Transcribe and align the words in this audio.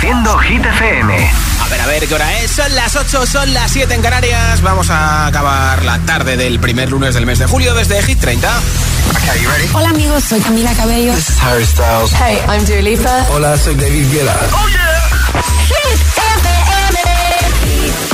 Reproduciendo 0.00 0.38
Hit 0.38 0.64
FM. 0.64 1.30
A 1.60 1.68
ver, 1.68 1.80
a 1.82 1.86
ver, 1.86 2.08
¿qué 2.08 2.14
hora 2.14 2.38
es? 2.38 2.50
Son 2.52 2.74
las 2.74 2.96
8, 2.96 3.26
son 3.26 3.52
las 3.52 3.70
7 3.70 3.92
en 3.92 4.00
Canarias. 4.00 4.62
Vamos 4.62 4.88
a 4.88 5.26
acabar 5.26 5.84
la 5.84 5.98
tarde 5.98 6.38
del 6.38 6.58
primer 6.58 6.88
lunes 6.90 7.12
del 7.12 7.26
mes 7.26 7.38
de 7.38 7.44
julio 7.46 7.74
desde 7.74 8.02
Hit 8.02 8.18
30. 8.18 8.48
Okay, 9.10 9.44
ready? 9.44 9.68
Hola 9.74 9.90
amigos, 9.90 10.24
soy 10.24 10.40
Camila 10.40 10.72
Cabello. 10.72 11.12
This 11.12 11.28
is 11.28 11.42
Harry 11.42 11.66
Styles. 11.66 12.12
Hey, 12.14 12.38
I'm 12.48 12.64
Dua 12.64 12.80
Lipa. 12.80 13.26
Hola, 13.30 13.58
soy 13.58 13.74
David 13.74 14.10
Guetta. 14.10 14.36
¡Oh, 14.52 14.68
yeah! 14.68 15.42
Hit 15.66 16.00
FM. 16.16 16.98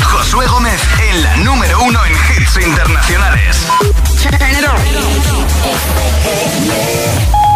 Josué 0.03 0.47
Gómez 0.49 0.83
en 1.09 1.23
la 1.23 1.37
número 1.37 1.81
uno 1.85 2.05
en 2.05 2.13
hits 2.13 2.57
internacionales. 2.67 3.57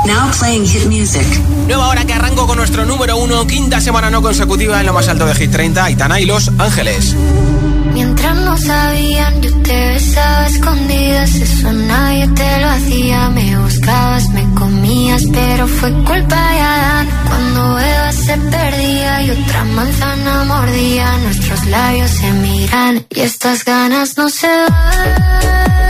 Now 0.07 0.31
playing 0.39 0.67
hit 0.67 0.87
music. 0.87 1.27
Nueva 1.67 1.89
hora 1.89 2.05
que 2.05 2.13
arranco 2.15 2.47
con 2.47 2.57
nuestro 2.57 2.85
número 2.85 3.17
uno, 3.17 3.47
quinta 3.47 3.81
semana 3.81 4.11
no 4.11 4.23
consecutiva 4.23 4.81
en 4.81 4.87
lo 4.87 4.93
más 4.93 5.09
alto 5.09 5.27
de 5.27 5.35
Hit 5.35 5.51
30, 5.51 5.85
Aitana 5.85 6.21
y 6.21 6.27
Los 6.27 6.49
Ángeles. 6.59 7.15
Mientras 7.93 8.37
no 8.37 8.57
sabían, 8.57 9.43
yo 9.43 9.51
te 9.63 9.89
besaba 9.89 10.47
escondidas, 10.47 11.35
eso 11.35 11.73
nadie 11.73 12.29
te 12.29 12.61
lo 12.61 12.69
hacía. 12.69 13.31
Me 13.31 13.59
buscabas, 13.59 14.29
me 14.31 14.55
comías, 14.55 15.23
pero 15.33 15.67
fue 15.67 15.93
culpa 16.05 16.51
de 16.53 16.61
Adán. 16.61 17.09
Cuando 17.27 17.79
Eva 17.81 18.13
se 18.13 18.37
perdía 18.39 19.23
y 19.23 19.31
otra 19.31 19.65
manzana 19.65 20.45
mordía, 20.45 21.19
nuestros 21.19 21.67
labios 21.67 22.11
se 22.11 22.33
miran 22.33 23.07
y 23.11 23.21
estas 23.21 23.65
ganas 23.65 24.17
no 24.17 24.29
se 24.31 24.47
van. 24.47 25.90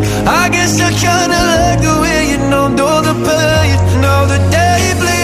I 0.27 0.49
guess 0.49 0.79
I 0.79 0.91
kinda 0.91 1.39
like 1.51 1.81
the 1.81 1.95
way 2.01 2.29
you 2.31 2.37
know, 2.49 2.67
know 2.67 3.01
the 3.01 3.13
pain. 3.25 4.01
Now 4.01 4.25
the 4.25 4.37
day 4.51 4.93
bleeds 4.99 5.20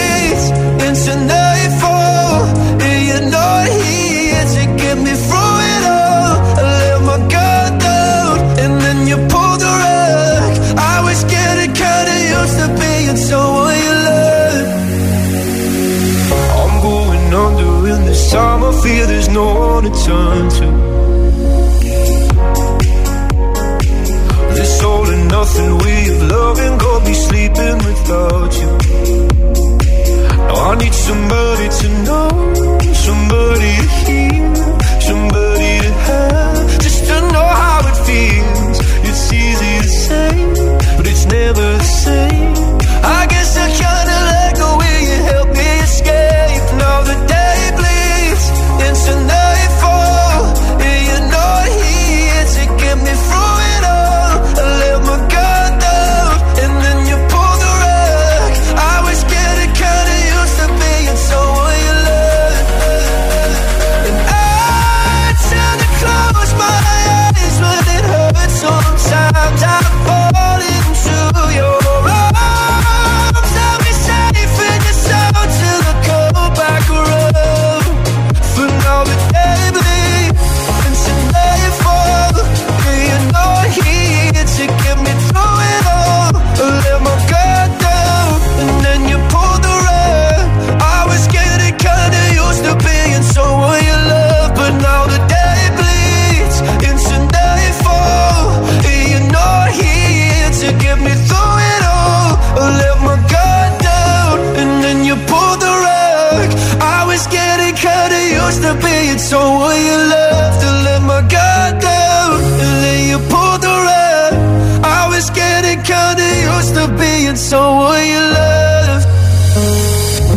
so 117.38 117.94
you 117.96 118.20
love. 118.20 119.06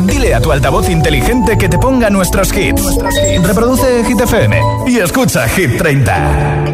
Dile 0.06 0.36
a 0.36 0.40
tu 0.40 0.52
altavoz 0.52 0.88
inteligente 0.90 1.58
que 1.58 1.68
te 1.68 1.78
ponga 1.78 2.10
nuestros 2.10 2.56
hits. 2.56 2.84
Reproduce 3.44 4.04
Hit 4.06 4.22
FM 4.22 4.62
y 4.88 5.00
escucha 5.00 5.48
Hit 5.50 5.78
30. 5.78 6.70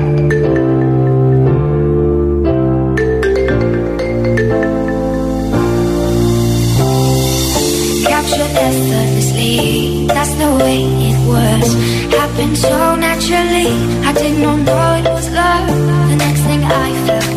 effortlessly. 8.60 10.08
That's 10.08 10.34
the 10.34 10.52
way 10.62 10.84
it 11.10 11.20
was. 11.28 11.76
Happened 12.14 12.58
so 12.58 12.96
naturally. 12.96 13.70
I 14.04 14.14
did 14.14 14.40
not 14.40 14.60
know 14.60 14.94
it 15.00 15.06
was 15.06 15.30
love. 15.32 15.68
The 16.10 16.16
next 16.16 16.42
thing 16.42 16.64
I 16.64 16.90
felt 17.06 17.36
you 17.36 17.37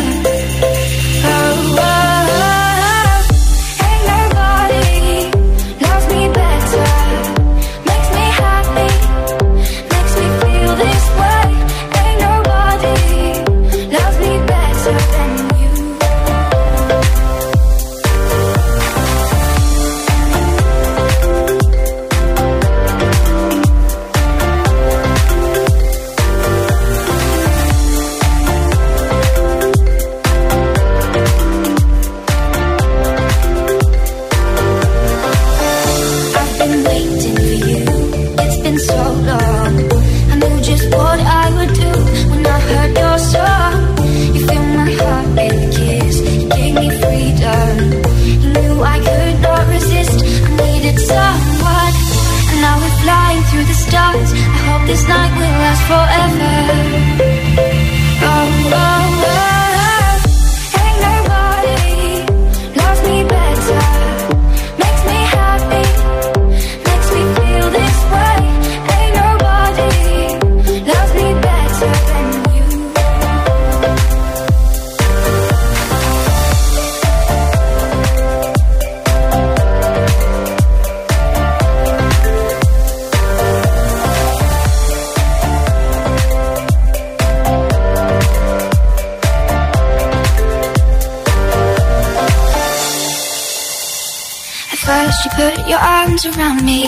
arms 96.23 96.37
around 96.37 96.65
me. 96.65 96.83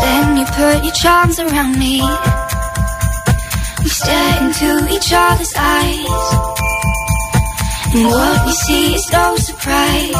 Then 0.00 0.36
you 0.36 0.44
put 0.46 0.84
your 0.84 0.92
charms 0.94 1.38
around 1.38 1.78
me. 1.78 2.00
We 3.82 3.88
stare 3.88 4.42
into 4.42 4.94
each 4.94 5.12
other's 5.12 5.52
eyes. 5.56 6.24
And 7.94 8.06
what 8.06 8.46
we 8.46 8.52
see 8.52 8.94
is 8.94 9.08
no 9.12 9.36
surprise. 9.36 10.12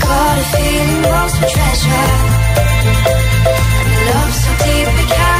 Caught 0.00 0.38
a 0.38 0.44
feeling 0.56 1.02
lost 1.02 1.36
for 1.36 1.48
treasure. 1.48 2.10
Love 4.10 4.34
so 4.34 4.64
deep 4.64 4.88
we 4.98 5.14
can't. 5.14 5.33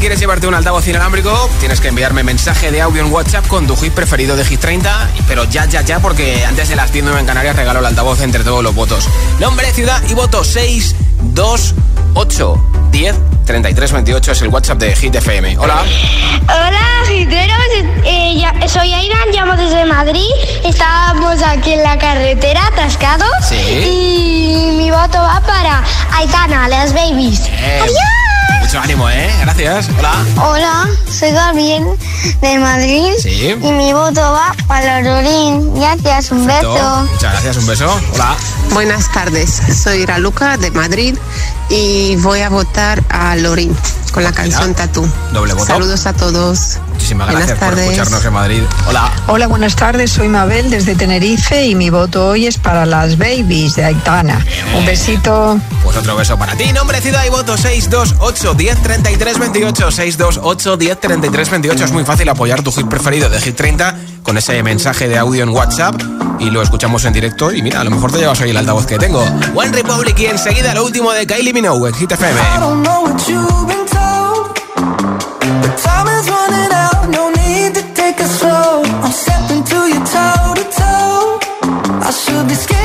Quieres 0.00 0.18
llevarte 0.18 0.46
un 0.46 0.54
altavoz 0.54 0.88
inalámbrico, 0.88 1.50
tienes 1.60 1.78
que 1.78 1.88
enviarme 1.88 2.22
mensaje 2.22 2.70
de 2.70 2.80
audio 2.80 3.04
en 3.04 3.12
WhatsApp 3.12 3.46
con 3.46 3.66
tu 3.66 3.76
hit 3.76 3.92
preferido 3.92 4.34
de 4.34 4.46
Hit 4.46 4.58
30, 4.58 5.10
pero 5.28 5.44
ya, 5.44 5.66
ya, 5.66 5.82
ya, 5.82 6.00
porque 6.00 6.42
antes 6.46 6.70
de 6.70 6.76
las 6.76 6.90
10 6.90 7.04
en 7.18 7.26
Canarias 7.26 7.54
regalo 7.54 7.80
el 7.80 7.86
altavoz 7.86 8.22
entre 8.22 8.42
todos 8.42 8.64
los 8.64 8.74
votos. 8.74 9.06
Nombre, 9.38 9.70
ciudad 9.72 10.02
y 10.08 10.14
voto 10.14 10.42
6, 10.42 10.96
2, 11.34 11.74
8, 12.14 12.64
10, 12.90 13.14
33, 13.44 13.92
28 13.92 14.32
es 14.32 14.42
el 14.42 14.48
WhatsApp 14.48 14.78
de 14.78 14.96
Hit 14.96 15.14
FM. 15.16 15.58
Hola. 15.58 15.82
Hola, 16.44 17.12
Hiteros. 17.12 17.56
Eh, 18.04 18.42
soy 18.68 18.94
Aidan, 18.94 19.28
llamo 19.34 19.54
desde 19.56 19.84
Madrid. 19.84 20.30
Estábamos 20.64 21.42
aquí 21.42 21.72
en 21.72 21.82
la 21.82 21.98
carretera, 21.98 22.66
atascados. 22.68 23.28
Sí. 23.46 23.56
Y 23.56 24.76
mi 24.78 24.90
voto 24.90 25.18
va 25.18 25.42
para 25.46 25.84
Aitana, 26.12 26.68
las 26.68 26.94
babies. 26.94 27.42
¡Adiós! 27.82 28.19
Mucho 28.70 28.82
ánimo, 28.82 29.10
¿eh? 29.10 29.28
Gracias. 29.40 29.88
Hola. 29.98 30.12
Hola, 30.36 30.88
soy 31.10 31.32
Gabriel 31.32 31.86
de 32.40 32.58
Madrid. 32.60 33.14
Sí. 33.18 33.56
Y 33.60 33.72
mi 33.72 33.92
voto 33.92 34.20
va 34.20 34.54
para 34.68 35.00
Lorín. 35.00 35.74
Gracias, 35.74 36.30
un 36.30 36.46
beso. 36.46 37.08
Muchas 37.10 37.32
gracias, 37.32 37.56
un 37.56 37.66
beso. 37.66 38.00
Hola. 38.14 38.36
Buenas 38.72 39.10
tardes, 39.12 39.60
soy 39.82 40.02
Iraluca 40.02 40.56
de 40.56 40.70
Madrid 40.70 41.16
y 41.68 42.14
voy 42.18 42.42
a 42.42 42.48
votar 42.48 43.02
a 43.08 43.34
Lorín 43.34 43.76
con 44.12 44.22
la 44.22 44.30
canción 44.30 44.72
Tatú. 44.72 45.04
Doble 45.32 45.54
voto. 45.54 45.66
Saludos 45.66 46.06
a 46.06 46.12
todos. 46.12 46.78
Muchísimas 47.00 47.30
gracias 47.30 47.58
por 47.58 47.78
escucharnos 47.78 48.24
en 48.26 48.32
Madrid. 48.34 48.62
Hola. 48.86 49.10
Hola, 49.26 49.46
buenas 49.46 49.74
tardes. 49.74 50.12
Soy 50.12 50.28
Mabel 50.28 50.68
desde 50.68 50.94
Tenerife 50.94 51.64
y 51.64 51.74
mi 51.74 51.88
voto 51.88 52.28
hoy 52.28 52.46
es 52.46 52.58
para 52.58 52.84
las 52.84 53.16
babies 53.16 53.74
de 53.76 53.86
Aitana. 53.86 54.44
Un 54.76 54.84
besito. 54.84 55.58
Pues 55.82 55.96
otro 55.96 56.14
beso 56.14 56.38
para 56.38 56.54
ti. 56.56 56.70
Nombre, 56.74 57.00
ciudad 57.00 57.24
y 57.24 57.30
voto 57.30 57.56
628 57.56 58.52
10 58.52 58.82
33 58.82 59.38
28. 59.38 59.90
628 59.90 60.76
10 60.76 61.00
33 61.00 61.50
28. 61.50 61.84
Es 61.86 61.90
muy 61.90 62.04
fácil 62.04 62.28
apoyar 62.28 62.62
tu 62.62 62.70
hit 62.70 62.86
preferido 62.86 63.30
de 63.30 63.40
Hit 63.40 63.56
30 63.56 63.96
con 64.22 64.36
ese 64.36 64.62
mensaje 64.62 65.08
de 65.08 65.16
audio 65.16 65.42
en 65.42 65.48
WhatsApp 65.48 65.98
y 66.38 66.50
lo 66.50 66.60
escuchamos 66.60 67.02
en 67.06 67.14
directo. 67.14 67.50
Y 67.50 67.62
mira, 67.62 67.80
a 67.80 67.84
lo 67.84 67.90
mejor 67.90 68.12
te 68.12 68.18
llevas 68.18 68.38
hoy 68.42 68.50
el 68.50 68.56
altavoz 68.58 68.84
que 68.84 68.98
tengo. 68.98 69.24
One 69.54 69.72
Republic 69.72 70.18
y 70.18 70.26
enseguida 70.26 70.74
lo 70.74 70.84
último 70.84 71.12
de 71.12 71.26
Kylie 71.26 71.54
Minogue 71.54 71.88
en 71.88 71.94
Hit 71.94 72.12
FM. 72.12 72.40
Time 75.60 76.08
is 76.18 76.28
running 76.30 76.72
out, 76.72 77.08
no 77.10 77.30
need 77.30 77.74
to 77.74 77.82
take 77.94 78.18
slow. 78.18 78.82
I'm 79.04 79.12
stepping 79.12 79.62
to 79.64 79.78
you 79.92 80.00
toe 80.14 80.54
to 80.58 80.64
toe. 80.80 81.38
I 82.08 82.10
should 82.10 82.48
be 82.48 82.54
scared. 82.54 82.79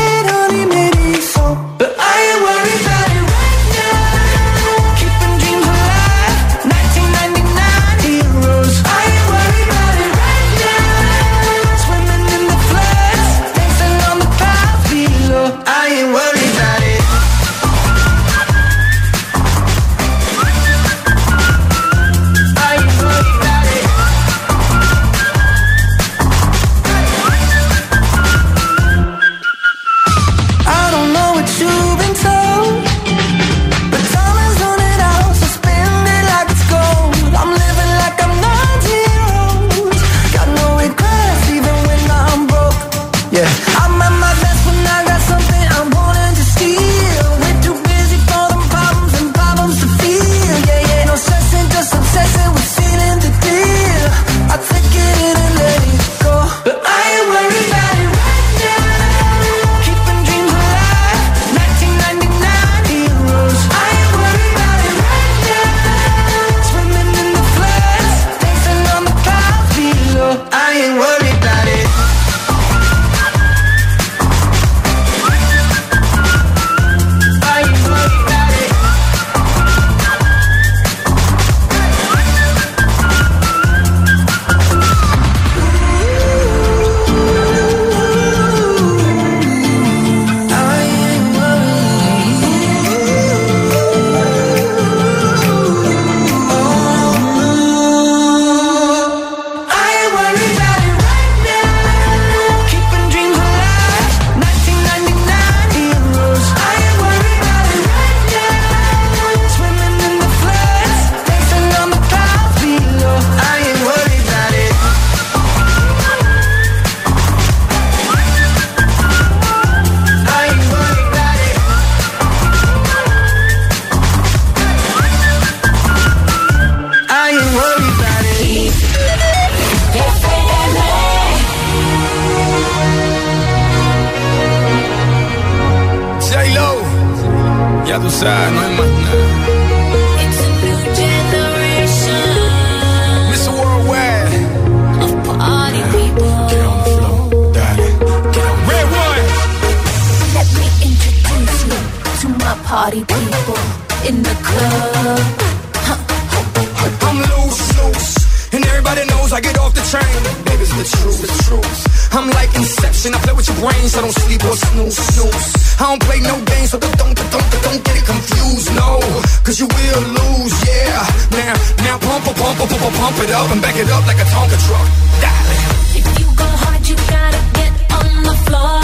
sleep 164.26 164.44
or 164.44 164.58
snooze, 164.58 164.98
snooze. 165.14 165.48
I 165.80 165.84
don't 165.90 166.04
play 166.04 166.20
no 166.20 166.36
games, 166.46 166.70
so 166.72 166.78
don't, 166.80 166.98
don't, 166.98 167.16
don't, 167.16 167.48
don't 167.66 167.82
get 167.86 167.96
it 168.02 168.06
confused, 168.06 168.70
no. 168.76 169.00
Cause 169.46 169.60
you 169.60 169.68
will 169.68 170.04
lose, 170.18 170.56
yeah. 170.66 171.06
Now, 171.40 171.54
now 171.86 171.96
pump, 172.00 172.26
pump, 172.26 172.58
pump, 172.58 172.72
pump, 172.72 172.96
pump 172.96 173.18
it 173.24 173.32
up 173.32 173.52
and 173.52 173.62
back 173.62 173.78
it 173.78 173.90
up 173.90 174.04
like 174.10 174.20
a 174.26 174.28
Tonka 174.34 174.58
truck. 174.66 174.88
Darling. 175.22 175.64
If 176.00 176.08
you 176.20 176.28
go 176.42 176.48
hard, 176.64 176.84
you 176.90 176.96
gotta 177.14 177.42
get 177.60 177.74
on 178.00 178.10
the 178.30 178.36
floor. 178.46 178.82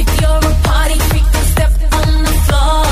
If 0.00 0.08
you're 0.20 0.42
a 0.50 0.54
party 0.66 0.98
freak, 1.08 1.26
then 1.34 1.46
step 1.54 1.72
on 1.98 2.10
the 2.28 2.36
floor. 2.46 2.82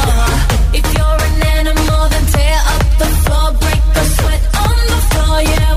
If 0.78 0.86
you're 0.94 1.20
an 1.28 1.36
animal, 1.58 2.02
then 2.12 2.24
tear 2.34 2.60
up 2.72 2.82
the 3.02 3.08
floor, 3.24 3.46
break 3.62 3.82
the 3.96 4.04
sweat 4.16 4.42
on 4.64 4.76
the 4.92 5.00
floor, 5.10 5.38
yeah. 5.42 5.75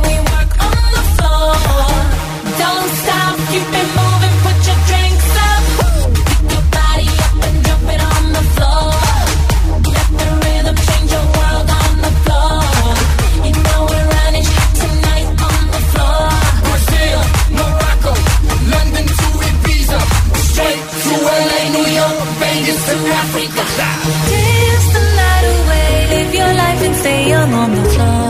on 27.54 27.72
the 27.72 27.84
floor. 27.90 28.29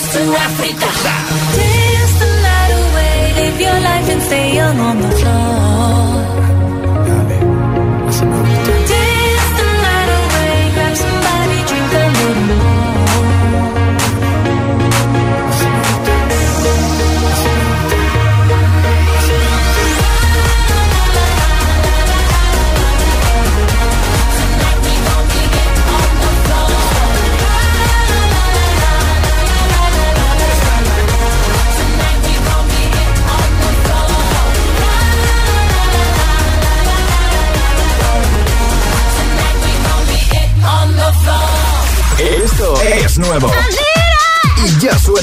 Paris 0.00 0.14
to 0.14 1.69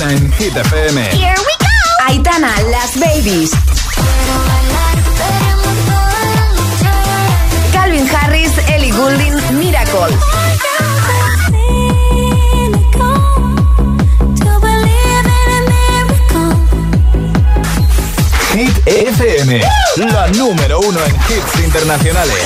en 0.09 0.31
Hit 0.33 0.55
FM. 0.55 1.01
Here 1.11 1.35
we 1.37 1.53
go. 1.59 1.67
Aitana, 2.07 2.53
las 2.71 2.97
babies. 2.99 3.51
Calvin 7.71 8.07
Harris, 8.07 8.51
Ellie 8.69 8.91
Goulding, 8.91 9.33
Miracle. 9.57 10.15
Hit 18.53 18.87
FM, 18.87 19.61
la 19.97 20.27
número 20.29 20.79
uno 20.79 20.99
en 21.05 21.15
hits 21.15 21.63
internacionales. 21.63 22.37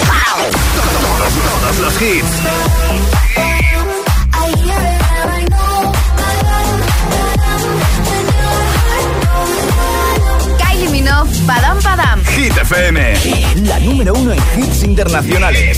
Los 1.80 2.02
hits. 2.02 3.11
Padam 11.48 11.78
Padam. 11.82 12.20
Hit 12.36 12.58
FM. 12.58 12.98
La 13.68 13.80
número 13.80 14.14
uno 14.14 14.32
en 14.32 14.40
hits 14.58 14.84
internacionales. 14.84 15.78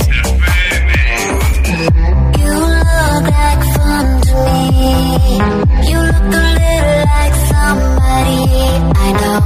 You 2.38 2.53
look 2.53 3.24
like 3.24 3.63
fun 3.75 4.22
to 4.22 4.36
me. 4.72 4.93
You 5.89 6.00
look 6.00 6.34
a 6.34 6.43
little 6.60 7.01
like 7.13 7.36
somebody 7.51 8.39
I 8.96 9.10
know. 9.22 9.41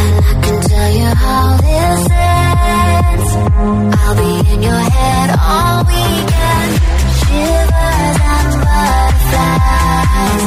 And 0.00 0.14
I 0.24 0.32
can 0.42 0.56
tell 0.70 0.90
you 1.00 1.10
how 1.24 1.56
this 1.66 2.02
ends. 2.10 3.30
I'll 4.00 4.14
be 4.16 4.32
in 4.52 4.58
your 4.62 4.82
head 4.96 5.28
all 5.38 5.84
weekend. 5.84 6.72
Shivers 7.20 8.18
and 8.34 8.50
butterflies. 8.64 10.44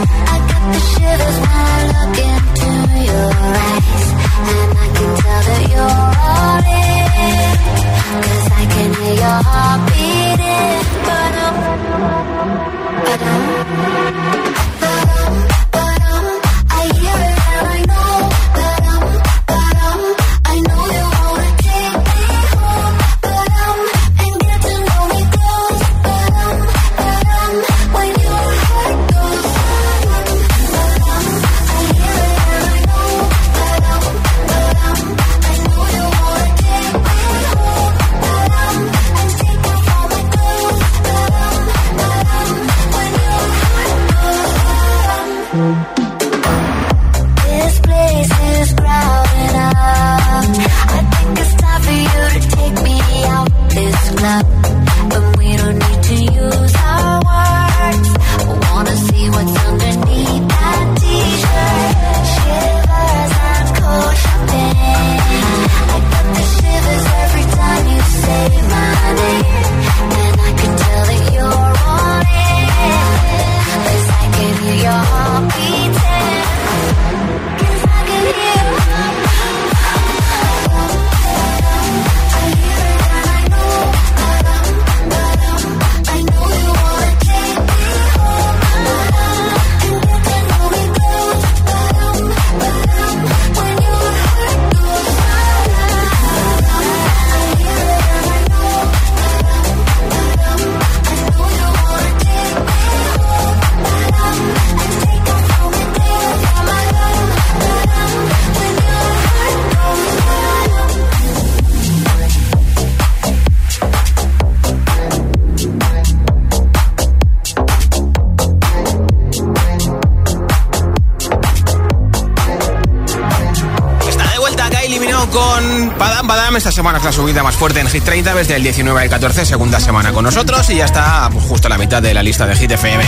Esta 126.55 126.72
semana 126.72 127.00
es 127.00 127.03
la 127.03 127.11
subida 127.11 127.42
más 127.42 127.55
fuerte 127.55 127.79
en 127.79 127.87
Hit 127.87 128.03
30 128.03 128.35
desde 128.35 128.55
el 128.55 128.63
19 128.63 129.01
al 129.01 129.09
14, 129.09 129.46
segunda 129.46 129.79
semana 129.79 130.13
con 130.13 130.24
nosotros 130.24 130.70
y 130.70 130.75
ya 130.75 130.85
está 130.85 131.27
pues, 131.31 131.44
justo 131.46 131.68
a 131.68 131.70
la 131.70 131.77
mitad 131.77 132.01
de 132.01 132.13
la 132.13 132.22
lista 132.22 132.46
de 132.46 132.55
Hit 132.55 132.72
FM. 132.72 133.03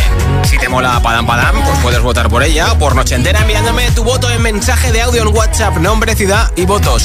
Si 0.46 0.58
te 0.58 0.68
mola 0.68 1.00
Padam 1.02 1.28
Padam, 1.28 1.64
pues 1.64 1.80
puedes 1.80 2.02
votar 2.02 2.28
por 2.28 2.44
ella 2.44 2.74
o 2.74 2.78
por 2.80 2.96
Noche 2.96 3.16
Entera 3.16 3.42
enviándome 3.42 3.90
tu 3.92 4.04
voto 4.04 4.30
en 4.32 4.42
mensaje 4.42 4.92
de 4.92 5.02
audio 5.02 5.22
en 5.22 5.28
WhatsApp, 5.30 5.78
nombre, 5.78 6.16
ciudad 6.16 6.52
y 6.56 6.66
voto 6.66 6.98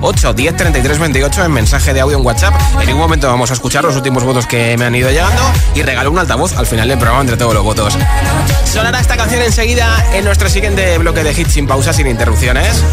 628 0.00 0.32
10 0.34 0.56
33 0.56 0.98
28 0.98 1.44
en 1.44 1.52
mensaje 1.52 1.92
de 1.92 2.00
audio 2.00 2.18
en 2.18 2.24
WhatsApp. 2.24 2.54
En 2.80 2.86
ningún 2.86 3.02
momento 3.02 3.26
vamos 3.26 3.50
a 3.50 3.54
escuchar 3.54 3.82
los 3.84 3.96
últimos 3.96 4.22
votos 4.22 4.46
que 4.46 4.76
me 4.76 4.84
han 4.84 4.94
ido 4.94 5.10
llegando 5.10 5.42
y 5.74 5.82
regalo 5.82 6.10
un 6.10 6.18
altavoz 6.18 6.56
al 6.56 6.66
final 6.66 6.88
del 6.88 6.98
programa 6.98 7.22
entre 7.22 7.36
todos 7.36 7.52
los 7.52 7.64
votos. 7.64 7.98
Sonará 8.64 9.00
esta 9.00 9.16
canción 9.16 9.42
enseguida 9.42 10.04
en 10.12 10.24
nuestro 10.24 10.48
siguiente 10.48 10.96
bloque 10.98 11.24
de 11.24 11.32
hits 11.32 11.52
sin 11.52 11.66
pausa, 11.66 11.92
sin 11.92 12.06
interrupciones. 12.06 12.84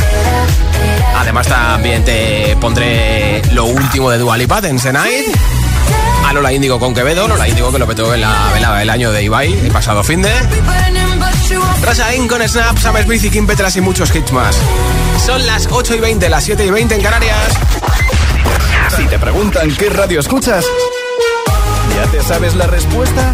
Además 1.15 1.47
también 1.47 2.03
te 2.03 2.57
pondré 2.59 3.41
lo 3.51 3.65
último 3.65 4.09
de 4.09 4.17
Dua 4.17 4.37
Lipa, 4.37 4.59
Dance 4.59 4.87
the 4.87 4.93
Night. 4.93 5.27
A 6.25 6.33
Lola 6.33 6.51
Índigo 6.51 6.79
con 6.79 6.95
Quevedo, 6.95 7.27
Lola 7.27 7.47
Índigo 7.47 7.71
que 7.71 7.77
lo 7.77 7.85
petó 7.85 8.15
en 8.15 8.21
la 8.21 8.51
velada 8.51 8.79
del 8.79 8.89
año 8.89 9.11
de 9.11 9.23
Ibai, 9.23 9.53
el 9.53 9.71
pasado 9.71 10.03
fin 10.03 10.23
de... 10.23 10.31
Rasain 11.81 12.27
con 12.27 12.47
Snap, 12.47 12.77
Sam 12.77 12.95
Smith 13.03 13.23
y 13.23 13.29
Kim 13.29 13.45
Petras 13.45 13.75
y 13.75 13.81
muchos 13.81 14.13
hits 14.15 14.31
más. 14.31 14.57
Son 15.23 15.45
las 15.45 15.67
8 15.69 15.95
y 15.95 15.99
20, 15.99 16.29
las 16.29 16.43
7 16.43 16.65
y 16.65 16.71
20 16.71 16.95
en 16.95 17.01
Canarias. 17.01 17.53
Si 18.95 19.05
te 19.05 19.19
preguntan 19.19 19.69
qué 19.75 19.89
radio 19.89 20.19
escuchas, 20.19 20.65
¿ya 21.95 22.09
te 22.11 22.23
sabes 22.23 22.55
la 22.55 22.67
respuesta? 22.67 23.33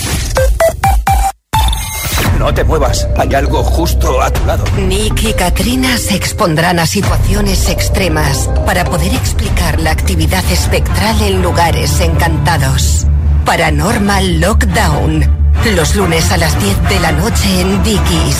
No 2.41 2.51
te 2.51 2.63
muevas, 2.63 3.07
hay 3.17 3.35
algo 3.35 3.63
justo 3.63 4.19
a 4.19 4.31
tu 4.31 4.43
lado. 4.47 4.63
Nick 4.75 5.25
y 5.25 5.33
Katrina 5.33 5.95
se 5.99 6.15
expondrán 6.15 6.79
a 6.79 6.87
situaciones 6.87 7.69
extremas 7.69 8.49
para 8.65 8.83
poder 8.83 9.13
explicar 9.13 9.79
la 9.79 9.91
actividad 9.91 10.43
espectral 10.51 11.21
en 11.21 11.43
lugares 11.43 11.99
encantados. 11.99 13.05
Paranormal 13.45 14.41
Lockdown. 14.41 15.53
Los 15.75 15.95
lunes 15.95 16.31
a 16.31 16.37
las 16.37 16.59
10 16.59 16.89
de 16.89 16.99
la 16.99 17.11
noche 17.11 17.61
en 17.61 17.83
Dickies. 17.83 18.37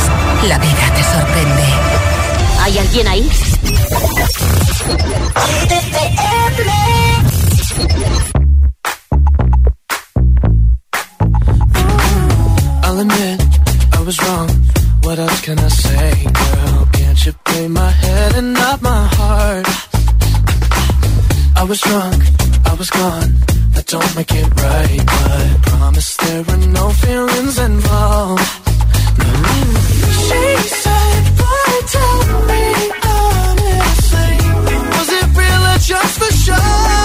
La 0.47 0.57
vida 0.57 0.93
te 0.95 1.03
sorprende. 1.03 1.63
¿Hay 2.63 2.79
alguien 2.79 3.07
ahí? 3.07 3.29
I'll 12.83 12.99
admit 12.99 13.21
I 13.21 13.30
was 14.11 14.27
wrong. 14.27 14.49
What 15.03 15.19
else 15.19 15.39
can 15.41 15.57
I 15.57 15.69
say, 15.69 16.11
girl? 16.25 16.89
Can't 16.91 17.25
you 17.25 17.33
play 17.45 17.67
my 17.69 17.91
head 18.03 18.35
and 18.35 18.53
not 18.53 18.81
my 18.81 19.03
heart? 19.17 19.65
I 21.55 21.63
was 21.63 21.79
drunk, 21.79 22.21
I 22.65 22.73
was 22.73 22.89
gone. 22.89 23.31
That 23.73 23.85
don't 23.87 24.13
make 24.17 24.33
it 24.41 24.49
right, 24.65 25.01
but 25.13 25.61
promise 25.69 26.17
there 26.17 26.43
were 26.43 26.61
no 26.79 26.89
feelings 27.03 27.57
involved. 27.57 28.51
No. 29.21 29.31
She 30.27 30.43
said, 30.83 31.23
"Boy, 31.41 31.73
tell 31.95 32.21
me 32.49 32.65
honestly, 33.17 34.33
was 34.95 35.09
it 35.19 35.27
real 35.39 35.63
or 35.73 35.79
just 35.91 36.13
for 36.19 36.31
show?" 36.45 37.00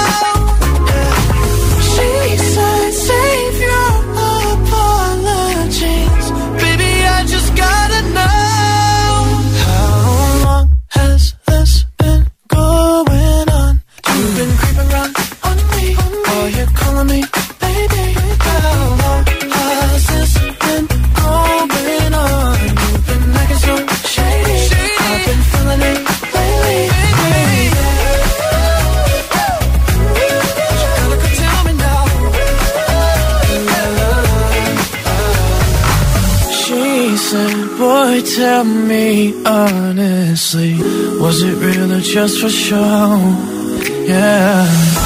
Tell 38.57 38.65
me 38.65 39.35
honestly, 39.45 40.73
was 41.21 41.43
it 41.43 41.57
real 41.57 41.93
or 41.93 42.01
just 42.01 42.41
for 42.41 42.49
show? 42.49 43.19
Yeah. 44.07 45.06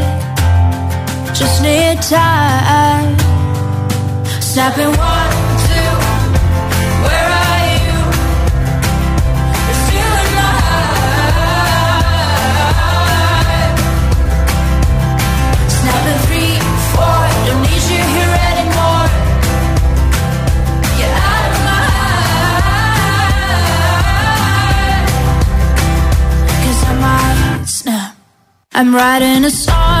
just 1.41 1.61
need 1.63 1.97
time. 2.03 3.17
Snapping 4.49 4.93
one, 5.13 5.33
two, 5.65 5.91
where 7.05 7.29
are 7.41 7.63
you? 7.73 7.97
You're 9.65 9.81
still 9.85 10.15
in 10.23 10.29
my 10.39 10.51
heart. 10.67 10.99
Snapping 15.77 16.19
three, 16.25 16.55
four, 16.93 17.21
don't 17.47 17.61
need 17.65 17.83
you 17.91 18.01
here 18.15 18.35
anymore. 18.51 19.07
Get 20.99 21.11
out 21.29 21.45
of 21.49 21.57
my 21.69 21.81
heart. 21.97 22.65
Cause 26.63 26.81
I 26.91 26.93
might 27.05 27.65
snap. 27.79 28.11
I'm 28.73 28.89
writing 28.93 29.41
a 29.45 29.47
song. 29.49 30.00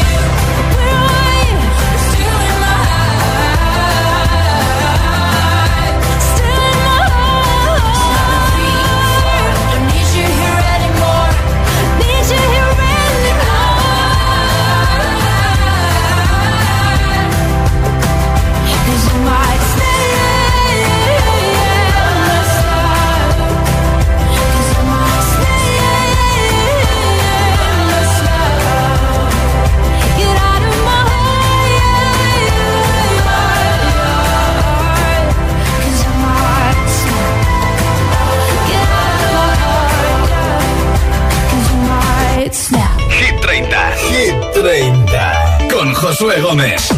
30. 44.53 45.67
Con 45.69 45.93
Josué 45.93 46.41
Gómez. 46.41 46.89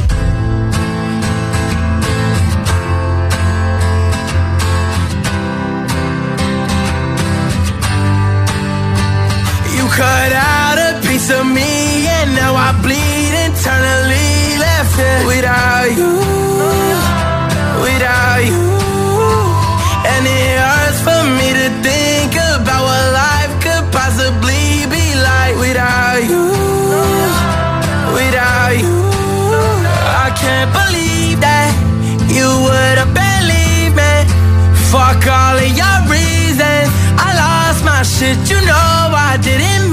You 9.76 9.88
cut 9.88 10.34
out 10.34 10.78
a 10.78 11.00
piece 11.08 11.30
of 11.32 11.46
me, 11.46 12.08
and 12.08 12.36
now 12.36 12.56
I 12.56 12.72
bleed 12.82 13.34
internally. 13.46 14.58
Left 14.60 15.00
it 15.00 15.28
without 15.28 15.90
you, 15.98 16.20
Did 38.24 38.50
you 38.50 38.56
know 38.62 39.12
I 39.12 39.38
didn't 39.42 39.93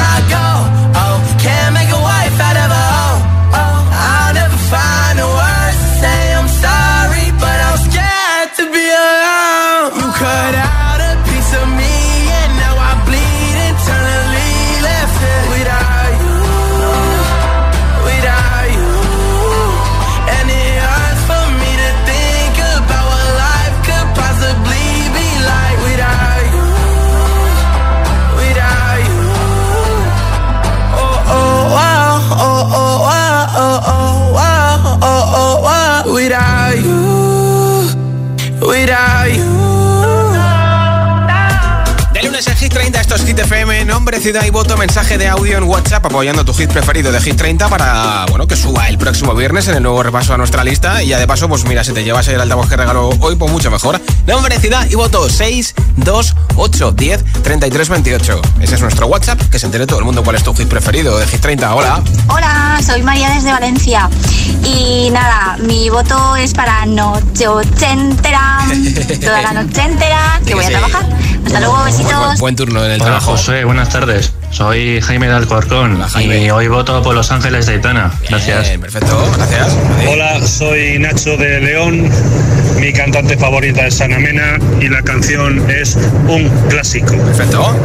Ciudad 44.19 44.45
y 44.45 44.51
voto, 44.51 44.77
mensaje 44.77 45.17
de 45.17 45.27
audio 45.27 45.57
en 45.57 45.63
WhatsApp 45.63 46.05
apoyando 46.05 46.45
tu 46.45 46.53
hit 46.53 46.69
preferido 46.69 47.11
de 47.11 47.19
Hit 47.21 47.37
30 47.37 47.69
para, 47.69 48.25
bueno, 48.29 48.45
que 48.45 48.55
suba 48.55 48.87
el 48.87 48.99
próximo 48.99 49.33
viernes 49.33 49.67
en 49.67 49.75
el 49.75 49.81
nuevo 49.81 50.03
repaso 50.03 50.33
a 50.33 50.37
nuestra 50.37 50.63
lista 50.63 51.01
y 51.01 51.07
ya 51.07 51.17
de 51.17 51.25
paso, 51.25 51.49
pues 51.49 51.65
mira, 51.65 51.83
si 51.83 51.91
te 51.91 52.03
llevas 52.03 52.27
el 52.27 52.39
altavoz 52.39 52.69
que 52.69 52.77
regalo 52.77 53.09
hoy, 53.19 53.35
pues 53.35 53.51
mucho 53.51 53.71
mejor. 53.71 53.99
Nombre, 54.27 54.59
ciudad 54.59 54.85
y 54.87 54.93
voto 54.93 55.27
6, 55.27 55.73
2, 55.97 56.35
8, 56.55 56.91
10, 56.91 57.23
33, 57.41 57.89
28. 57.89 58.41
Ese 58.61 58.75
es 58.75 58.81
nuestro 58.81 59.07
WhatsApp, 59.07 59.41
que 59.49 59.57
se 59.57 59.65
entere 59.65 59.87
todo 59.87 59.97
el 59.99 60.05
mundo 60.05 60.23
cuál 60.23 60.35
es 60.35 60.43
tu 60.43 60.53
hit 60.53 60.67
preferido 60.67 61.17
de 61.17 61.25
Hit 61.25 61.41
30. 61.41 61.73
Hola. 61.73 62.03
Hola, 62.27 62.79
soy 62.85 63.01
María 63.01 63.31
desde 63.31 63.51
Valencia. 63.51 64.07
Y 64.63 65.09
nada, 65.11 65.57
mi 65.63 65.89
voto 65.89 66.35
es 66.35 66.53
para 66.53 66.85
noche 66.85 67.47
ochentera, 67.47 68.59
toda 69.21 69.41
la 69.41 69.63
noche 69.63 69.81
entera, 69.81 70.39
que 70.45 70.53
voy 70.53 70.65
a 70.65 70.69
trabajar. 70.69 71.05
Hasta 71.45 71.59
luego, 71.59 71.83
besitos. 71.83 72.13
Buen, 72.13 72.37
buen 72.37 72.55
turno 72.55 72.85
en 72.85 72.91
el 72.91 73.01
Hola 73.01 73.05
trabajo. 73.05 73.31
José, 73.31 73.65
buenas 73.65 73.89
tardes. 73.89 74.10
Soy 74.51 74.99
Jaime 75.01 75.27
de 75.27 75.33
Alcorcón 75.33 76.03
y 76.19 76.49
hoy 76.49 76.67
voto 76.67 77.01
por 77.01 77.15
Los 77.15 77.31
Ángeles 77.31 77.65
de 77.67 77.73
Aitana. 77.73 78.11
Gracias. 78.27 78.69
perfecto, 78.77 79.31
gracias. 79.37 79.77
Hola, 80.07 80.45
soy 80.45 80.99
Nacho 80.99 81.37
de 81.37 81.61
León. 81.61 82.09
Mi 82.77 82.91
cantante 82.91 83.37
favorita 83.37 83.85
es 83.87 84.01
Ana 84.01 84.19
Mena 84.19 84.57
y 84.81 84.89
la 84.89 85.01
canción 85.01 85.69
es 85.69 85.95
un 86.27 86.49
clásico. 86.69 87.15
Perfecto. 87.17 87.75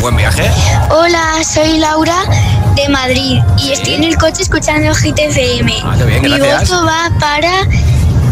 Buen 0.00 0.16
viaje. 0.16 0.48
Hola, 0.90 1.42
soy 1.42 1.78
Laura 1.78 2.16
de 2.76 2.88
Madrid 2.88 3.40
y 3.58 3.72
estoy 3.72 3.94
en 3.94 4.04
el 4.04 4.16
coche 4.16 4.42
escuchando 4.42 4.94
Hit 4.94 5.18
FM. 5.18 5.74
Ah, 5.84 5.94
qué 5.98 6.04
bien, 6.04 6.22
Mi 6.22 6.28
gracias. 6.38 6.68
voto 6.70 6.84
va 6.86 7.10
para 7.18 7.66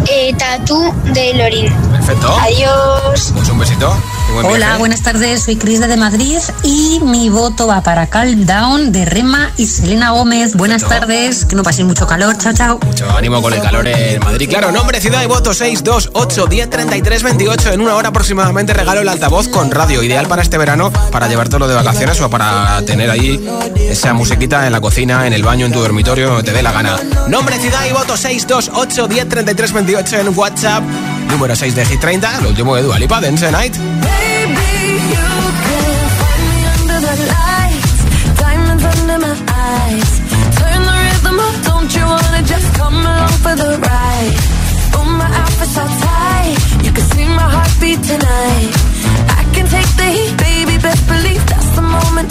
eh, 0.08 0.34
Tatú 0.38 0.92
de 1.12 1.34
Lorin. 1.34 1.72
Perfecto. 1.92 2.36
Adiós. 2.40 3.32
Pues 3.34 3.48
un 3.48 3.58
besito. 3.58 3.94
buen 4.34 4.46
Hola, 4.46 4.56
viaje. 4.56 4.78
buenas 4.78 5.02
tardes, 5.02 5.42
soy 5.44 5.56
Cris 5.56 5.80
de 5.80 5.96
Madrid 5.96 6.38
y 6.64 7.00
mi 7.04 7.28
voto 7.28 7.66
va 7.66 7.82
para 7.82 8.06
Calm 8.08 8.44
Down 8.46 8.92
de 8.92 9.04
Rema 9.04 9.50
y 9.56 9.66
Selena 9.66 10.10
Gómez. 10.10 10.54
Buenas 10.54 10.82
tardes, 10.82 11.44
que 11.44 11.54
no 11.54 11.62
paséis 11.62 11.86
mucho 11.86 12.06
calor, 12.06 12.36
chao, 12.38 12.52
chao. 12.52 12.78
Mucho 12.84 13.08
ánimo 13.16 13.40
con 13.42 13.52
el 13.52 13.60
calor 13.60 13.86
en 13.86 14.20
Madrid. 14.20 14.48
Claro, 14.48 14.72
nombre, 14.72 15.00
ciudad 15.00 15.22
y 15.22 15.26
voto 15.26 15.54
6, 15.54 15.84
2, 15.84 16.10
8, 16.14 16.46
10, 16.46 16.70
33, 16.70 17.22
28. 17.22 17.72
En 17.72 17.80
una 17.80 17.94
hora 17.94 18.08
aproximadamente 18.08 18.72
regalo 18.74 19.00
el 19.00 19.08
altavoz 19.08 19.48
con 19.48 19.70
radio. 19.70 20.02
Ideal 20.02 20.26
para 20.26 20.42
este 20.42 20.58
verano, 20.58 20.90
para 21.10 21.28
llevártelo 21.28 21.68
de 21.68 21.74
vacaciones 21.74 22.20
o 22.20 22.28
para 22.30 22.82
tener 22.86 23.10
ahí 23.10 23.38
esa 23.78 24.12
musiquita 24.14 24.66
en 24.66 24.72
la 24.72 24.80
cocina, 24.80 25.26
en 25.26 25.32
el 25.32 25.42
baño, 25.42 25.66
en 25.66 25.72
tu 25.72 25.80
dormitorio, 25.80 26.28
donde 26.28 26.42
te 26.42 26.52
dé 26.52 26.62
la 26.62 26.72
gana. 26.72 26.96
Nombre, 27.28 27.58
ciudad 27.58 27.84
y 27.88 27.92
voto 27.92 28.16
6, 28.16 28.46
2, 28.46 28.70
8, 28.74 29.08
10, 29.08 29.28
33, 29.28 29.72
28 29.92 30.20
en 30.20 30.38
WhatsApp. 30.38 30.82
Número 31.28 31.54
6 31.54 31.74
de 31.74 31.84
Hit 31.84 32.00
30, 32.00 32.40
lo 32.40 32.48
último 32.48 32.76
de 32.76 32.82
Dua 32.82 32.98
Lipa, 32.98 33.20
Dance 33.20 33.44
the 33.44 33.52
Night. 33.52 33.76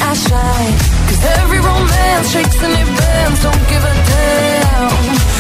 I 0.04 0.14
shine. 0.14 0.74
Cause 1.08 1.24
every 1.40 1.60
romance 1.60 2.32
shakes 2.34 2.64
and 2.64 2.74
it 2.74 2.88
bends, 2.98 3.44
don't 3.44 3.70
give 3.70 3.84
a 3.84 3.94
damn. 4.10 5.31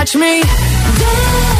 Watch 0.00 0.16
me 0.16 0.42
dance, 0.42 1.59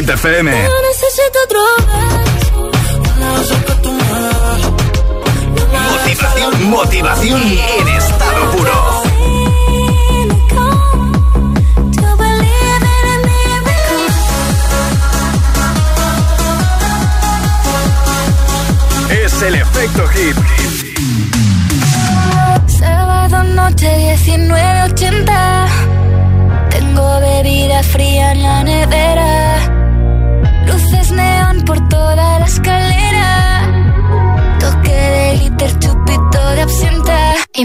Hit 0.00 0.08
FM. 0.08 0.48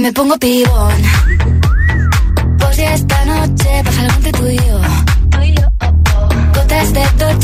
Me 0.06 0.14
pongo 0.14 0.38
pibón. 0.38 0.94
Pues 2.60 2.78
ya 2.78 2.94
esta 2.94 3.26
noche 3.26 3.82
pasa 3.84 4.02
algo 4.02 4.14
entre 4.18 4.32
tú 4.34 4.48
y 4.48 4.58
yo 4.58 4.95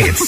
It's 0.00 0.27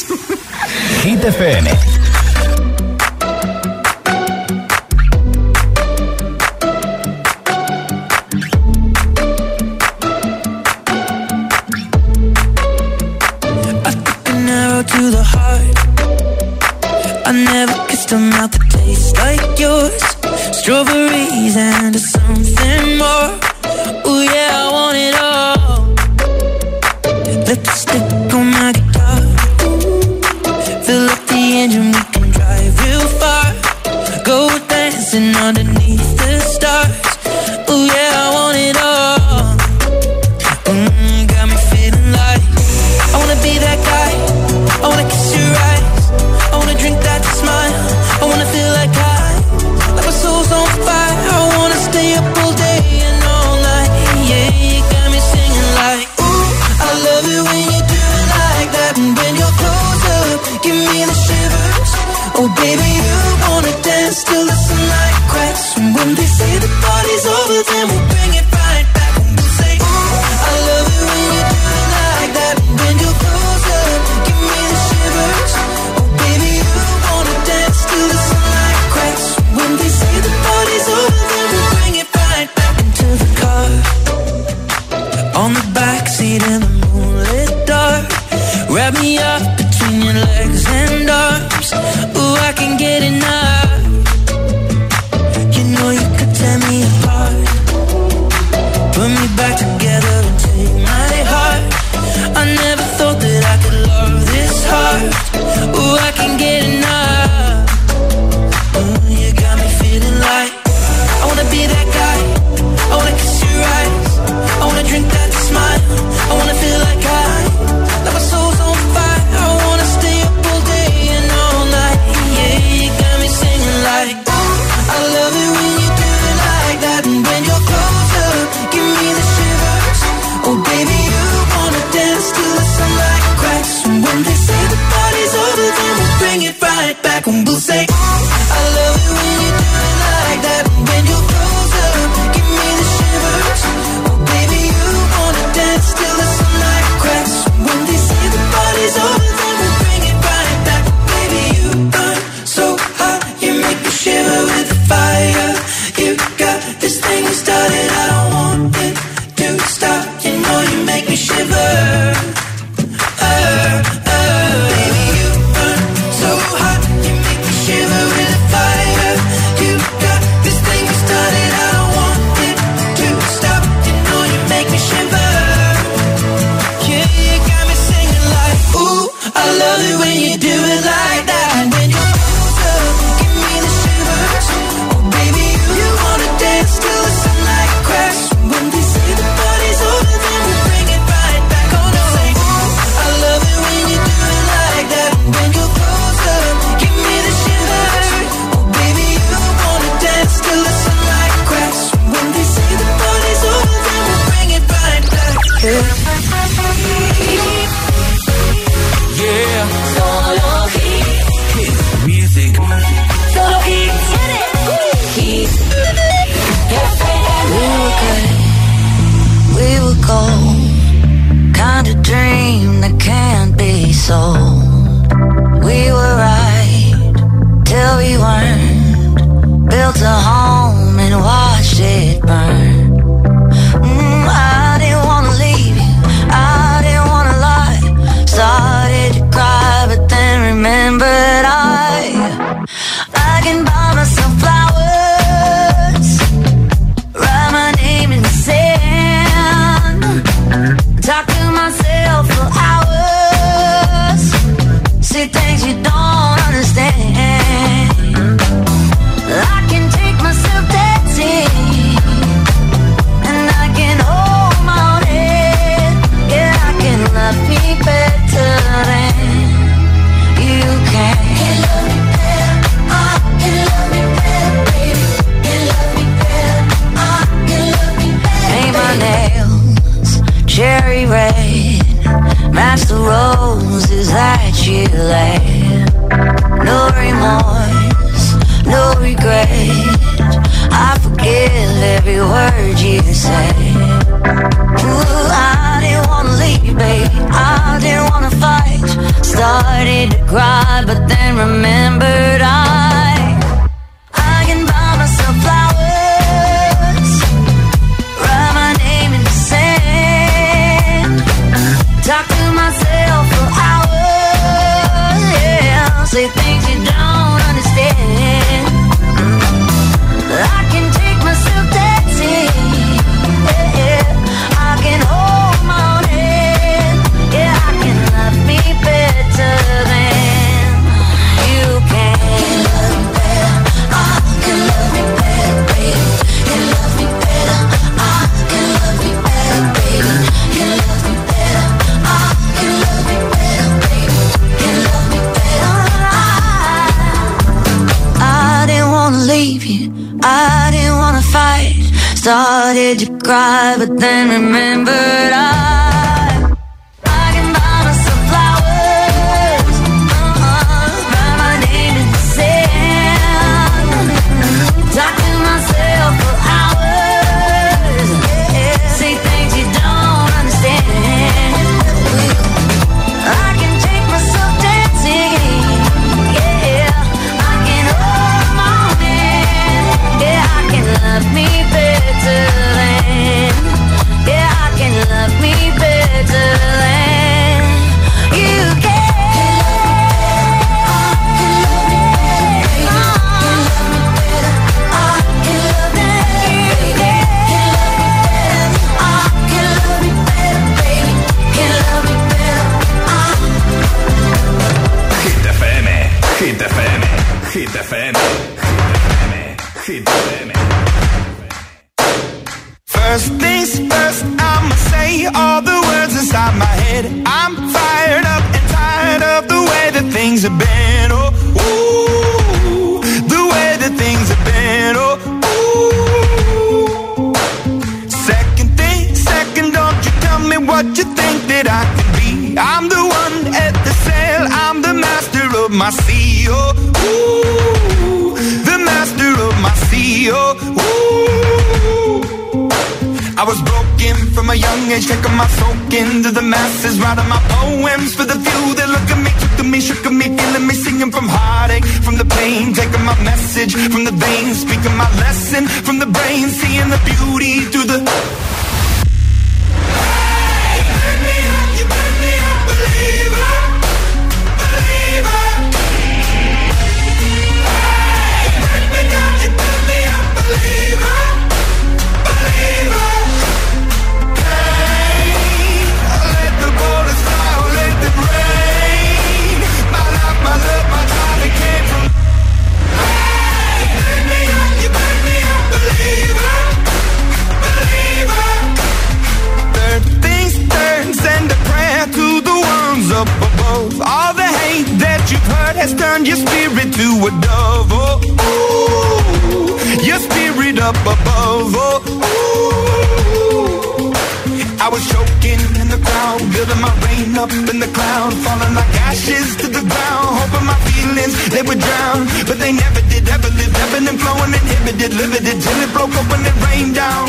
they 511.51 511.62
would 511.62 511.78
drown, 511.78 512.26
but 512.46 512.59
they 512.59 512.72
never 512.72 513.03
did. 513.11 513.28
Ever 513.28 513.51
lived, 513.51 513.76
ebbing 513.76 514.09
and 514.09 514.18
flowing, 514.20 514.55
inhibited, 514.55 515.14
limited 515.14 515.61
till 515.61 515.78
it 515.82 515.92
broke 515.92 516.14
up 516.14 516.26
when 516.30 516.46
it 516.46 516.57
rained 516.66 516.94
down. 516.94 517.28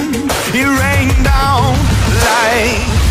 It 0.53 0.65
rained 0.65 1.24
down 1.26 1.74
like. 2.26 3.11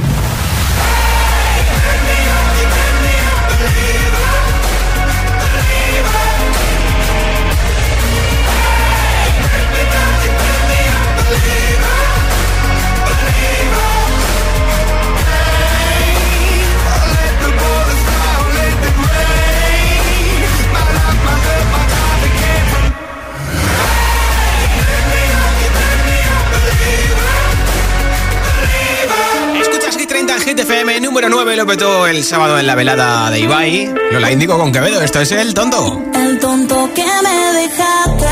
9 31.43 31.55
lo 31.55 31.65
petó 31.65 32.05
el 32.05 32.23
sábado 32.23 32.59
en 32.59 32.67
la 32.67 32.75
velada 32.75 33.31
de 33.31 33.39
Ibai. 33.39 33.91
Lo 34.11 34.19
la 34.19 34.31
indico 34.31 34.59
con 34.59 34.71
Quevedo, 34.71 35.01
esto 35.01 35.21
es 35.21 35.31
el 35.31 35.55
tonto. 35.55 35.99
El 36.13 36.37
tonto 36.37 36.87
que 36.93 37.03
me 37.03 37.59
dejaste, 37.59 38.27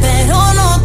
pero 0.00 0.54
no 0.54 0.75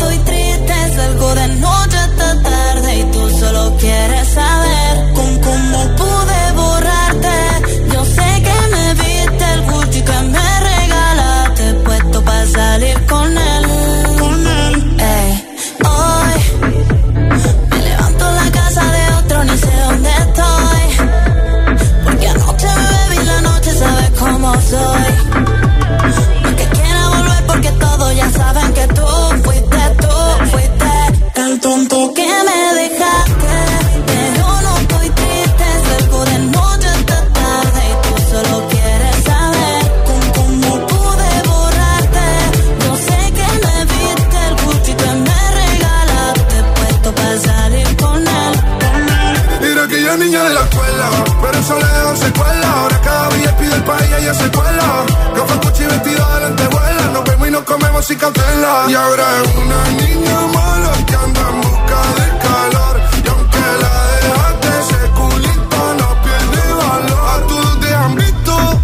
ella 54.31 54.43
se 54.43 54.51
cuela. 54.51 55.05
Gafas 55.35 55.59
Gucci 55.61 55.83
vestida 55.85 56.39
de. 56.39 57.11
Nos 57.13 57.23
vemos 57.25 57.47
y 57.47 57.51
nos 57.51 57.63
comemos 57.63 58.05
sin 58.05 58.17
cautela. 58.17 58.85
Y 58.87 58.93
ahora 58.93 59.23
es 59.43 59.55
una 59.55 59.83
niña 60.01 60.39
mala 60.53 60.91
que 61.05 61.15
anda 61.15 61.41
en 61.49 61.61
busca 61.61 61.99
de 62.17 62.27
calor. 62.45 63.01
Y 63.23 63.27
aunque 63.27 63.59
la 63.83 63.95
dejaste, 64.21 64.67
ese 64.79 65.09
culito 65.11 65.79
no 65.99 66.09
pierde 66.23 66.73
valor. 66.73 67.23
A 67.33 67.47
todos 67.47 67.79
te 67.79 67.93
han 67.93 68.15
visto. 68.15 68.81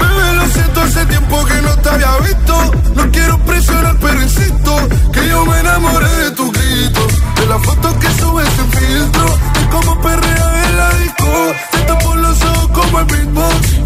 Bebé, 0.00 0.32
lo 0.34 0.46
siento, 0.48 0.80
hace 0.80 1.06
tiempo 1.06 1.44
que 1.44 1.62
no 1.62 1.76
te 1.78 1.88
había 1.88 2.16
visto. 2.18 2.54
No 2.94 3.10
quiero 3.10 3.38
presionar, 3.44 3.96
pero 4.00 4.22
insisto 4.22 4.88
que 5.12 5.28
yo 5.28 5.44
me 5.46 5.60
enamoré 5.60 6.08
de 6.08 6.30
tu 6.32 6.50
grito. 6.52 7.06
De 7.36 7.46
la 7.46 7.58
foto 7.58 7.98
que 7.98 8.10
subes 8.20 8.48
sin 8.56 8.70
filtro. 8.72 9.26
De 9.54 9.68
cómo 9.70 10.00
perrea 10.00 10.64
en 10.68 10.76
la 10.76 10.90
disco. 10.94 11.52
Te 11.72 11.78
tapo 11.80 12.14
los 12.16 12.42
ojos 12.42 12.68
como 12.74 13.00
el 13.00 13.06
beatbox. 13.06 13.85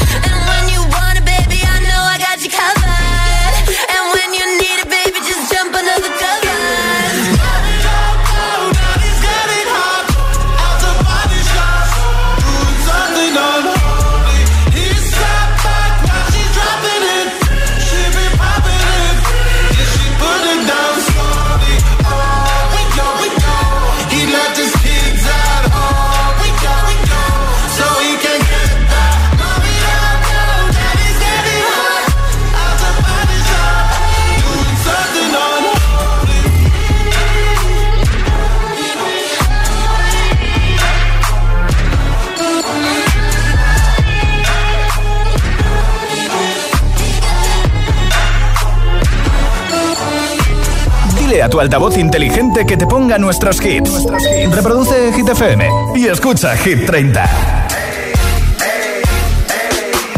A 51.41 51.49
tu 51.49 51.59
altavoz 51.59 51.97
inteligente 51.97 52.65
que 52.67 52.77
te 52.77 52.85
ponga 52.85 53.17
nuestros 53.17 53.59
hits. 53.65 54.05
Reproduce 54.51 55.11
Hit 55.13 55.27
FM 55.27 55.67
y 55.95 56.05
escucha 56.07 56.55
Hit 56.55 56.85
30. 56.85 57.23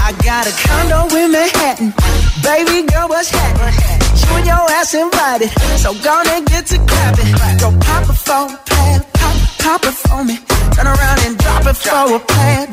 I 0.06 0.12
got 0.22 0.46
a 0.46 0.52
condo 0.68 1.08
in 1.18 1.32
Manhattan. 1.32 1.94
Baby 2.44 2.86
girl, 2.92 3.08
what's 3.08 3.32
happening? 3.32 3.74
You 4.20 4.36
and 4.36 4.46
your 4.46 4.70
ass 4.72 4.94
invited. 4.94 5.50
So 5.78 5.94
gonna 6.04 6.42
get 6.46 6.66
to 6.68 6.78
clapping. 6.86 7.32
Go 7.58 7.72
pop 7.80 8.04
it 8.04 8.18
for 8.18 8.34
a. 8.34 9.02
Pop, 9.14 9.36
pop 9.60 9.86
it 9.86 9.94
for 9.94 10.24
me. 10.26 10.40
Turn 10.76 10.88
around 10.88 11.20
and 11.26 11.38
drop 11.38 11.66
it 11.66 11.78
for 11.78 12.16
a 12.16 12.20
plan. 12.20 12.73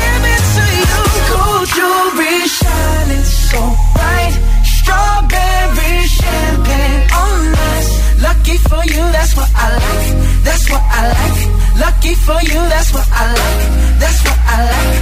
so 3.51 3.61
bright. 3.95 4.35
Strawberry 4.75 5.93
champagne 6.17 7.03
oh, 7.11 7.19
on 7.21 7.55
us. 7.71 7.87
Lucky 8.27 8.57
for 8.69 8.81
you, 8.93 9.03
that's 9.15 9.33
what 9.35 9.51
I 9.63 9.67
like. 9.83 10.07
That's 10.47 10.65
what 10.71 10.83
I 10.99 11.01
like. 11.17 11.39
Lucky 11.83 12.13
for 12.25 12.39
you, 12.51 12.59
that's 12.73 12.89
what 12.95 13.07
I 13.11 13.25
like. 13.41 13.63
That's 14.01 14.19
what 14.25 14.39
I 14.55 14.59
like. 14.71 14.99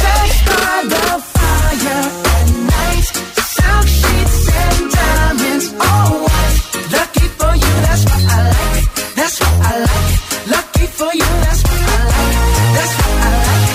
Sex 0.00 0.30
by 0.48 0.76
the 0.92 1.06
fire 1.34 2.04
at 2.36 2.48
night. 2.72 3.06
Silk 3.56 3.86
sheets 3.98 4.38
and 4.62 4.80
diamonds, 4.96 5.66
all 5.86 6.12
white. 6.24 6.58
Lucky 6.96 7.26
for 7.38 7.52
you, 7.62 7.72
that's 7.86 8.04
what 8.10 8.22
I 8.36 8.40
like. 8.56 8.84
That's 9.18 9.36
what 9.40 9.54
I 9.70 9.74
like. 9.88 10.10
Lucky 10.54 10.86
for 10.98 11.10
you, 11.20 11.30
that's 11.44 11.62
what 11.68 11.80
I 11.92 12.00
like. 12.12 12.36
That's 12.76 12.94
what 12.98 13.14
I 13.26 13.32
like. 13.46 13.70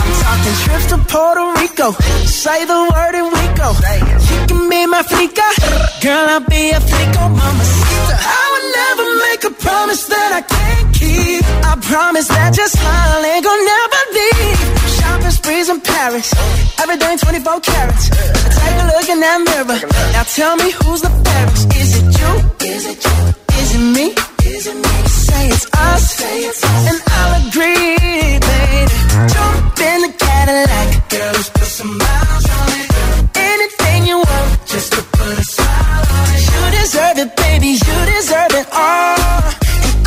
I'm 0.00 0.12
talking 0.24 0.56
trips 0.64 0.86
to 0.92 0.98
Puerto 1.12 1.49
Rico. 1.80 1.92
Say 2.26 2.64
the 2.66 2.80
word 2.92 3.14
and 3.14 3.32
we 3.32 3.44
go. 3.56 3.68
You 4.28 4.46
can 4.46 4.68
be 4.68 4.86
my 4.86 5.02
flica. 5.02 5.48
Girl, 6.02 6.26
I'll 6.28 6.40
be 6.40 6.70
a 6.70 6.80
flico, 6.80 7.22
mamacita. 7.28 8.16
I 8.20 8.44
would 8.52 8.66
never 8.80 9.06
make 9.24 9.42
a 9.44 9.52
promise 9.64 10.04
that 10.12 10.30
I 10.40 10.42
can't 10.42 10.94
keep. 10.94 11.42
I 11.64 11.76
promise 11.80 12.28
that 12.28 12.56
your 12.56 12.68
smile 12.68 13.24
ain't 13.24 13.44
gonna 13.44 13.72
never 13.74 14.00
leave. 14.18 14.60
Shopping 14.96 15.30
sprees 15.30 15.68
in 15.70 15.80
Paris. 15.80 16.28
Everything 16.82 17.16
24 17.16 17.60
carats. 17.60 18.10
Take 18.10 18.76
a 18.76 18.86
look 18.92 19.08
in 19.08 19.20
that 19.20 19.38
mirror. 19.48 19.80
Now 20.12 20.24
tell 20.36 20.56
me 20.56 20.70
who's 20.84 21.00
the 21.00 21.10
fairest. 21.24 21.64
Is 21.80 21.90
it 21.96 22.06
you? 22.20 22.32
Is 22.68 22.84
it 22.92 22.98
you? 23.04 23.16
Is 23.60 23.74
it 23.74 23.84
me? 23.96 24.06
Is 24.44 24.66
it 24.66 24.76
me? 24.76 24.96
Say 25.08 25.48
it's 25.48 25.66
us. 25.72 26.20
And 26.88 27.00
I'll 27.08 27.48
agree, 27.48 28.36
baby. 28.36 29.00
Jump 29.32 29.80
in 29.80 29.98
the 30.04 30.12
Cadillac. 30.18 31.08
Girl, 31.08 31.59
Anything 33.34 34.04
you 34.06 34.16
want, 34.18 34.66
just 34.66 34.92
to 34.92 35.00
put 35.00 35.38
a 35.38 35.44
smile 35.44 36.04
on 36.12 36.28
it. 36.36 36.44
You 36.52 36.62
deserve 36.78 37.18
it, 37.24 37.30
baby. 37.36 37.68
You 37.68 37.96
deserve 38.04 38.52
it 38.52 38.68
all. 38.70 39.16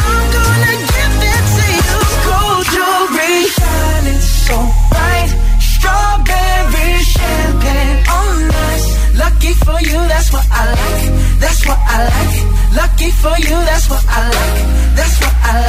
I'm 0.06 0.26
gonna 0.38 0.74
give 0.94 1.18
it 1.34 1.44
to 1.58 1.66
you. 1.82 1.98
Gold 2.30 2.66
jewelry, 2.74 3.34
shining 3.58 4.22
so 4.22 4.58
bright. 4.92 5.32
Strawberry 5.58 6.90
champagne. 7.14 8.06
Lucky 9.18 9.54
for 9.66 9.80
you, 9.82 10.00
that's 10.14 10.30
what 10.32 10.46
I 10.52 10.64
like. 10.78 11.06
That's 11.40 11.66
what 11.66 11.80
I 11.80 11.98
like. 12.14 12.38
Lucky 12.78 13.10
for 13.10 13.36
you, 13.50 13.58
that's 13.66 13.90
what 13.90 14.06
I 14.08 14.22
like. 14.30 14.62
That's 14.96 15.16
what 15.22 15.34
I 15.42 15.54
like. 15.58 15.63